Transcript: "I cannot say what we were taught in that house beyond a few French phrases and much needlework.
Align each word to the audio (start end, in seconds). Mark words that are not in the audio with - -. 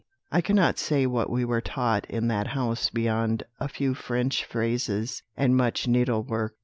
"I 0.31 0.41
cannot 0.41 0.79
say 0.79 1.05
what 1.05 1.29
we 1.29 1.45
were 1.45 1.61
taught 1.61 2.07
in 2.09 2.27
that 2.29 2.47
house 2.47 2.89
beyond 2.89 3.43
a 3.59 3.67
few 3.67 3.93
French 3.93 4.43
phrases 4.45 5.21
and 5.37 5.55
much 5.55 5.87
needlework. 5.87 6.55